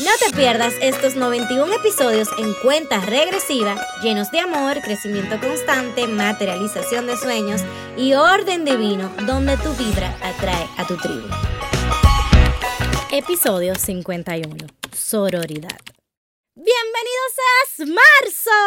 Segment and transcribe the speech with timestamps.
[0.00, 7.06] No te pierdas estos 91 episodios en cuenta regresiva, llenos de amor, crecimiento constante, materialización
[7.06, 7.60] de sueños
[7.98, 11.28] y orden divino, donde tu vibra atrae a tu tribu.
[13.12, 14.66] Episodio 51.
[14.96, 15.89] Sororidad.
[16.70, 18.60] ¡Bienvenidos a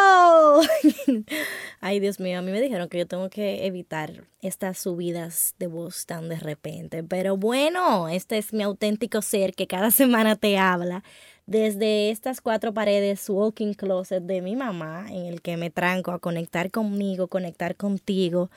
[0.60, 1.24] marzo!
[1.80, 5.68] Ay, Dios mío, a mí me dijeron que yo tengo que evitar estas subidas de
[5.68, 7.02] voz tan de repente.
[7.02, 11.02] Pero bueno, este es mi auténtico ser que cada semana te habla
[11.46, 16.18] desde estas cuatro paredes walking closet de mi mamá, en el que me tranco a
[16.18, 18.50] conectar conmigo, conectar contigo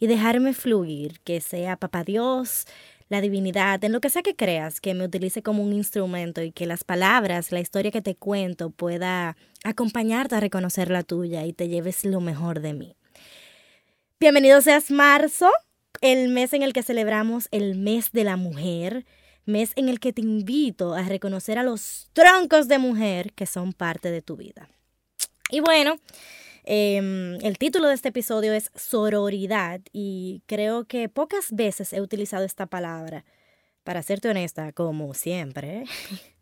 [0.00, 2.66] y dejarme fluir, que sea papá Dios,
[3.12, 6.50] la divinidad, en lo que sea que creas, que me utilice como un instrumento y
[6.50, 11.52] que las palabras, la historia que te cuento pueda acompañarte a reconocer la tuya y
[11.52, 12.96] te lleves lo mejor de mí.
[14.18, 15.50] Bienvenido seas marzo,
[16.00, 19.04] el mes en el que celebramos el mes de la mujer,
[19.44, 23.74] mes en el que te invito a reconocer a los troncos de mujer que son
[23.74, 24.70] parte de tu vida.
[25.50, 25.96] Y bueno,
[26.64, 32.44] Em, el título de este episodio es sororidad y creo que pocas veces he utilizado
[32.44, 33.24] esta palabra.
[33.82, 35.84] Para serte honesta, como siempre,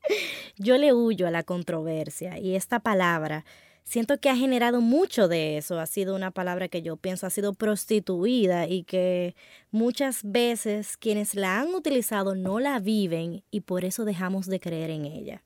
[0.58, 3.46] yo le huyo a la controversia y esta palabra
[3.84, 5.80] siento que ha generado mucho de eso.
[5.80, 9.34] Ha sido una palabra que yo pienso ha sido prostituida y que
[9.70, 14.90] muchas veces quienes la han utilizado no la viven y por eso dejamos de creer
[14.90, 15.42] en ella.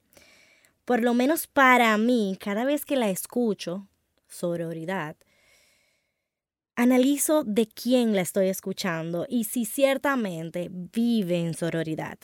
[0.84, 3.89] Por lo menos para mí, cada vez que la escucho,
[4.28, 5.17] sororidad,
[6.77, 12.18] analizo de quién la estoy escuchando y si ciertamente vive en sororidad.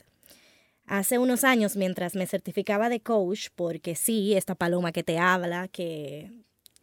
[0.85, 5.69] Hace unos años, mientras me certificaba de coach, porque sí, esta paloma que te habla,
[5.69, 6.31] que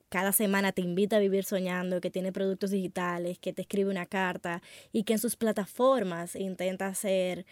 [0.08, 4.06] cada semana te invita a vivir soñando, que tiene productos digitales, que te escribe una
[4.06, 4.62] carta
[4.92, 7.44] y que en sus plataformas intenta ser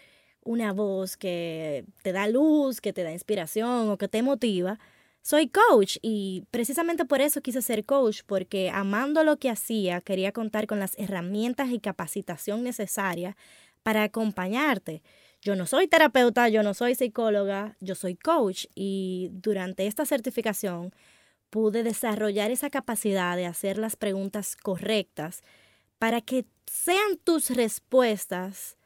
[0.43, 4.79] una voz que te da luz, que te da inspiración o que te motiva,
[5.27, 10.31] soy coach y precisamente por eso quise ser coach, porque amando lo que hacía, quería
[10.31, 13.35] contar con las herramientas y capacitación necesarias
[13.83, 15.03] para acompañarte.
[15.41, 20.93] Yo no soy terapeuta, yo no soy psicóloga, yo soy coach y durante esta certificación
[21.49, 25.41] pude desarrollar esa capacidad de hacer las preguntas correctas
[25.99, 28.77] para que sean tus respuestas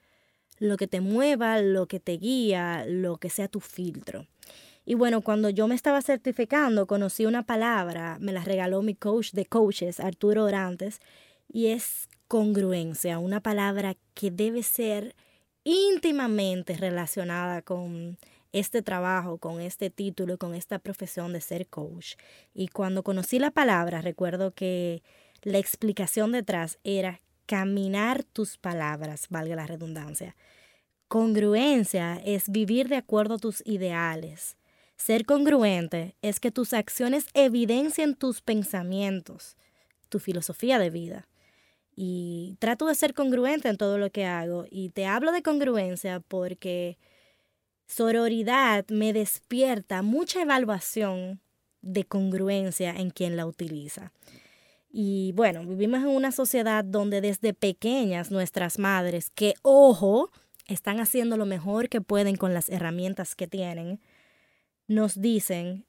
[0.58, 4.26] lo que te mueva, lo que te guía, lo que sea tu filtro.
[4.86, 9.32] Y bueno, cuando yo me estaba certificando, conocí una palabra, me la regaló mi coach
[9.32, 11.00] de coaches, Arturo Orantes,
[11.48, 15.16] y es congruencia, una palabra que debe ser
[15.64, 18.18] íntimamente relacionada con
[18.54, 22.16] este trabajo, con este título, con esta profesión de ser coach.
[22.54, 25.04] Y cuando conocí la palabra, recuerdo que
[25.44, 30.36] la explicación detrás era caminar tus palabras, valga la redundancia.
[31.08, 34.58] Congruencia es vivir de acuerdo a tus ideales,
[35.02, 39.58] ser congruente es que tus acciones evidencien tus pensamientos,
[40.10, 41.28] tu filosofía de vida.
[41.96, 44.66] Y trato de ser congruente en todo lo que hago.
[44.70, 47.00] Y te hablo de congruencia porque
[47.88, 51.42] sororidad me despierta mucha evaluación
[51.82, 54.14] de congruencia en quien la utiliza.
[54.92, 60.30] Y bueno, vivimos en una sociedad donde desde pequeñas nuestras madres, que ojo,
[60.68, 64.00] están haciendo lo mejor que pueden con las herramientas que tienen,
[64.88, 65.86] nos dicen,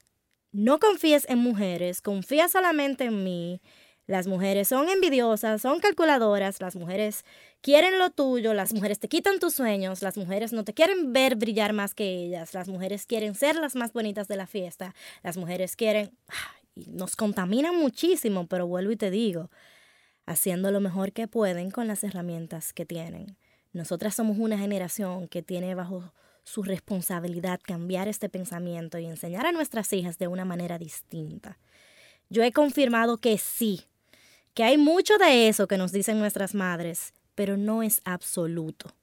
[0.52, 3.60] no confíes en mujeres, confía solamente en mí.
[4.06, 7.24] Las mujeres son envidiosas, son calculadoras, las mujeres
[7.60, 11.36] quieren lo tuyo, las mujeres te quitan tus sueños, las mujeres no te quieren ver
[11.36, 15.36] brillar más que ellas, las mujeres quieren ser las más bonitas de la fiesta, las
[15.36, 16.16] mujeres quieren...
[16.74, 19.50] Nos contaminan muchísimo, pero vuelvo y te digo,
[20.26, 23.36] haciendo lo mejor que pueden con las herramientas que tienen.
[23.72, 26.12] Nosotras somos una generación que tiene bajo
[26.44, 31.58] su responsabilidad cambiar este pensamiento y enseñar a nuestras hijas de una manera distinta.
[32.28, 33.82] Yo he confirmado que sí,
[34.54, 38.94] que hay mucho de eso que nos dicen nuestras madres, pero no es absoluto.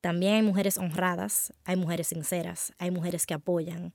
[0.00, 3.92] También hay mujeres honradas, hay mujeres sinceras, hay mujeres que apoyan,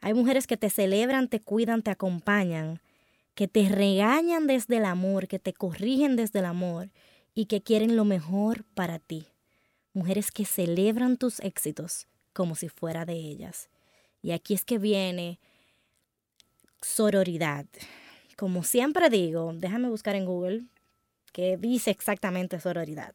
[0.00, 2.80] hay mujeres que te celebran, te cuidan, te acompañan,
[3.34, 6.90] que te regañan desde el amor, que te corrigen desde el amor
[7.34, 9.26] y que quieren lo mejor para ti.
[9.92, 12.06] Mujeres que celebran tus éxitos
[12.38, 13.68] como si fuera de ellas.
[14.22, 15.40] Y aquí es que viene
[16.80, 17.66] sororidad.
[18.36, 20.62] Como siempre digo, déjame buscar en Google
[21.32, 23.12] qué dice exactamente sororidad.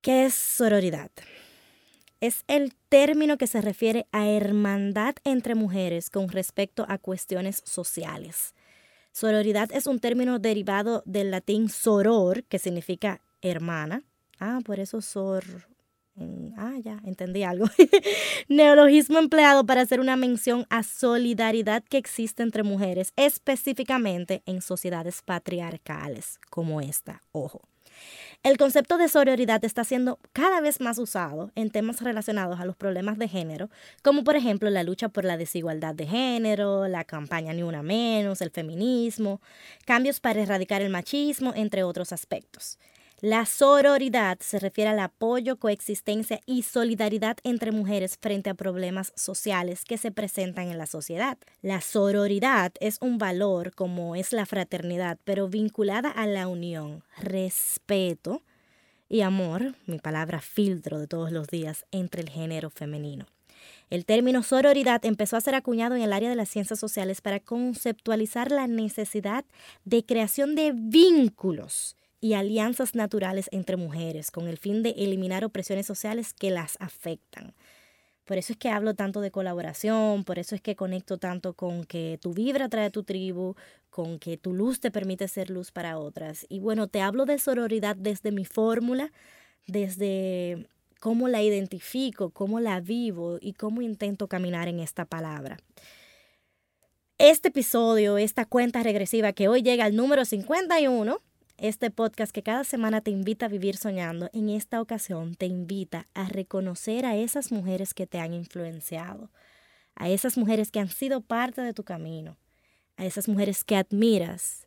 [0.00, 1.10] ¿Qué es sororidad?
[2.20, 8.54] Es el término que se refiere a hermandad entre mujeres con respecto a cuestiones sociales.
[9.10, 14.04] Sororidad es un término derivado del latín soror, que significa hermana.
[14.38, 15.69] Ah, por eso sor.
[16.56, 17.66] Ah, ya, entendí algo.
[18.48, 25.22] Neologismo empleado para hacer una mención a solidaridad que existe entre mujeres, específicamente en sociedades
[25.22, 27.22] patriarcales como esta.
[27.32, 27.62] Ojo.
[28.42, 32.74] El concepto de sororidad está siendo cada vez más usado en temas relacionados a los
[32.74, 33.68] problemas de género,
[34.02, 38.40] como por ejemplo la lucha por la desigualdad de género, la campaña Ni Una Menos,
[38.40, 39.42] el feminismo,
[39.84, 42.78] cambios para erradicar el machismo, entre otros aspectos.
[43.22, 49.84] La sororidad se refiere al apoyo, coexistencia y solidaridad entre mujeres frente a problemas sociales
[49.84, 51.36] que se presentan en la sociedad.
[51.60, 58.40] La sororidad es un valor como es la fraternidad, pero vinculada a la unión, respeto
[59.06, 63.26] y amor, mi palabra filtro de todos los días, entre el género femenino.
[63.90, 67.40] El término sororidad empezó a ser acuñado en el área de las ciencias sociales para
[67.40, 69.44] conceptualizar la necesidad
[69.84, 75.86] de creación de vínculos y alianzas naturales entre mujeres con el fin de eliminar opresiones
[75.86, 77.54] sociales que las afectan.
[78.24, 81.84] Por eso es que hablo tanto de colaboración, por eso es que conecto tanto con
[81.84, 83.56] que tu vibra trae tu tribu,
[83.88, 86.46] con que tu luz te permite ser luz para otras.
[86.48, 89.10] Y bueno, te hablo de sororidad desde mi fórmula,
[89.66, 90.68] desde
[91.00, 95.56] cómo la identifico, cómo la vivo y cómo intento caminar en esta palabra.
[97.18, 101.20] Este episodio, esta cuenta regresiva que hoy llega al número 51,
[101.60, 106.06] este podcast que cada semana te invita a vivir soñando, en esta ocasión te invita
[106.14, 109.30] a reconocer a esas mujeres que te han influenciado,
[109.94, 112.38] a esas mujeres que han sido parte de tu camino,
[112.96, 114.66] a esas mujeres que admiras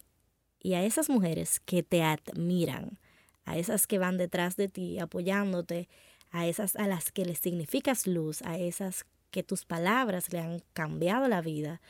[0.59, 2.99] y a esas mujeres que te admiran,
[3.43, 5.89] a esas que van detrás de ti apoyándote,
[6.29, 10.61] a esas a las que les significas luz, a esas que tus palabras le han
[10.73, 11.81] cambiado la vida,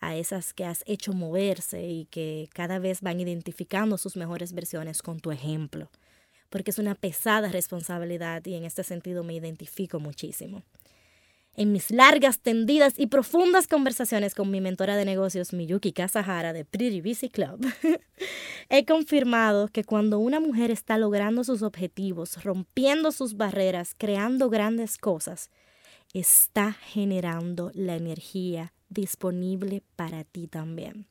[0.00, 5.02] a esas que has hecho moverse y que cada vez van identificando sus mejores versiones
[5.02, 5.90] con tu ejemplo,
[6.50, 10.62] porque es una pesada responsabilidad y en este sentido me identifico muchísimo.
[11.58, 16.64] En mis largas, tendidas y profundas conversaciones con mi mentora de negocios, Miyuki Kasahara de
[16.64, 17.66] Pretty Busy Club,
[18.68, 24.98] he confirmado que cuando una mujer está logrando sus objetivos, rompiendo sus barreras, creando grandes
[24.98, 25.50] cosas,
[26.14, 31.06] está generando la energía disponible para ti también.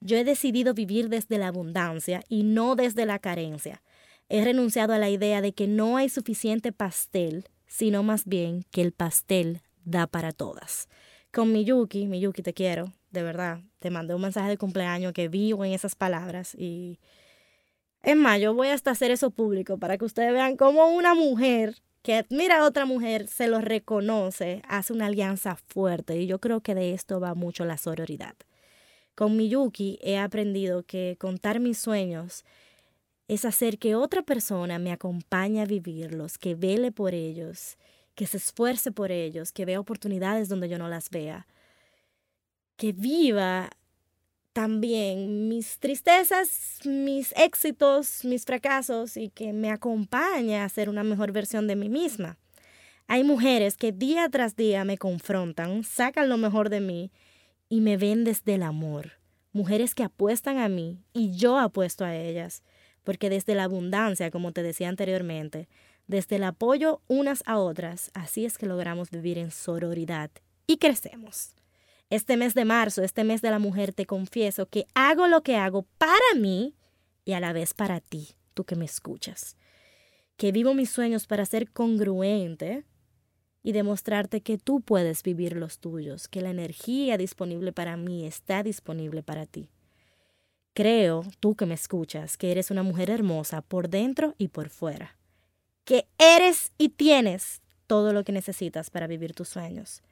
[0.00, 3.82] Yo he decidido vivir desde la abundancia y no desde la carencia.
[4.28, 8.82] He renunciado a la idea de que no hay suficiente pastel, sino más bien que
[8.82, 10.88] el pastel da para todas.
[11.32, 15.64] Con Miyuki, Miyuki te quiero, de verdad, te mandé un mensaje de cumpleaños que vivo
[15.64, 16.98] en esas palabras y...
[18.02, 21.76] Es más, yo voy hasta hacer eso público para que ustedes vean cómo una mujer
[22.02, 26.16] que admira a otra mujer, se lo reconoce, hace una alianza fuerte.
[26.16, 28.34] Y yo creo que de esto va mucho la sororidad.
[29.14, 32.44] Con Miyuki he aprendido que contar mis sueños
[33.28, 37.78] es hacer que otra persona me acompañe a vivirlos, que vele por ellos,
[38.14, 41.46] que se esfuerce por ellos, que vea oportunidades donde yo no las vea,
[42.76, 43.70] que viva
[44.52, 51.32] también mis tristezas, mis éxitos, mis fracasos y que me acompañe a ser una mejor
[51.32, 52.38] versión de mí misma.
[53.06, 57.10] Hay mujeres que día tras día me confrontan, sacan lo mejor de mí
[57.68, 59.12] y me ven desde el amor.
[59.52, 62.62] Mujeres que apuestan a mí y yo apuesto a ellas,
[63.04, 65.68] porque desde la abundancia, como te decía anteriormente,
[66.06, 70.30] desde el apoyo unas a otras, así es que logramos vivir en sororidad
[70.66, 71.54] y crecemos.
[72.12, 75.56] Este mes de marzo, este mes de la mujer, te confieso que hago lo que
[75.56, 76.74] hago para mí
[77.24, 79.56] y a la vez para ti, tú que me escuchas.
[80.36, 82.84] Que vivo mis sueños para ser congruente
[83.62, 88.62] y demostrarte que tú puedes vivir los tuyos, que la energía disponible para mí está
[88.62, 89.70] disponible para ti.
[90.74, 95.16] Creo, tú que me escuchas, que eres una mujer hermosa por dentro y por fuera,
[95.86, 100.02] que eres y tienes todo lo que necesitas para vivir tus sueños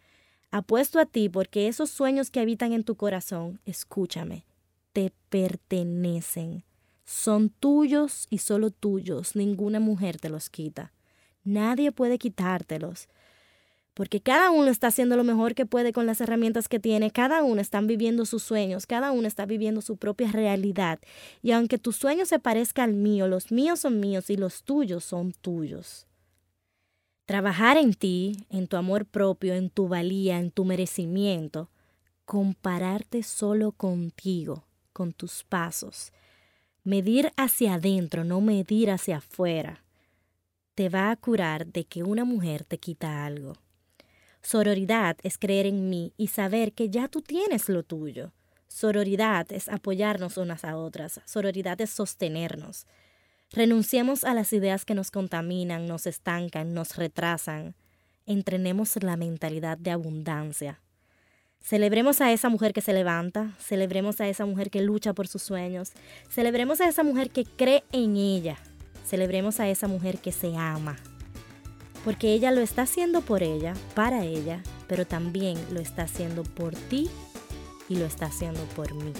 [0.53, 4.45] Apuesto a ti porque esos sueños que habitan en tu corazón, escúchame,
[4.93, 6.65] te pertenecen.
[7.05, 9.37] Son tuyos y solo tuyos.
[9.37, 10.93] Ninguna mujer te los quita.
[11.45, 13.09] Nadie puede quitártelos.
[13.95, 17.43] Porque cada uno está haciendo lo mejor que puede con las herramientas que tiene, cada
[17.43, 21.01] uno está viviendo sus sueños, cada uno está viviendo su propia realidad.
[21.43, 25.05] Y aunque tu sueño se parezca al mío, los míos son míos y los tuyos
[25.05, 26.07] son tuyos.
[27.31, 31.71] Trabajar en ti, en tu amor propio, en tu valía, en tu merecimiento.
[32.25, 36.13] Compararte solo contigo, con tus pasos.
[36.83, 39.85] Medir hacia adentro, no medir hacia afuera.
[40.75, 43.53] te va a curar de que una mujer te quita algo.
[44.43, 48.33] Sororidad es creer en mí y saber que ya tú tienes lo tuyo.
[48.67, 51.21] Sororidad es apoyarnos unas a otras.
[51.27, 52.89] Sororidad es sostenernos.
[53.53, 57.75] Renunciemos a las ideas que nos contaminan, nos estancan, nos retrasan.
[58.25, 60.81] Entrenemos la mentalidad de abundancia.
[61.61, 65.43] Celebremos a esa mujer que se levanta, celebremos a esa mujer que lucha por sus
[65.43, 65.93] sueños,
[66.29, 68.57] celebremos a esa mujer que cree en ella,
[69.05, 70.97] celebremos a esa mujer que se ama.
[72.05, 76.75] Porque ella lo está haciendo por ella, para ella, pero también lo está haciendo por
[76.75, 77.11] ti
[77.89, 79.13] y lo está haciendo por mí.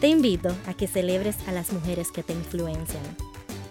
[0.00, 3.02] Te invito a que celebres a las mujeres que te influencian.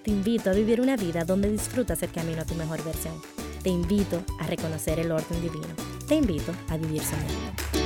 [0.03, 3.13] Te invito a vivir una vida donde disfrutas el camino a tu mejor versión.
[3.61, 5.67] Te invito a reconocer el orden divino.
[6.07, 7.82] Te invito a vivir soñando.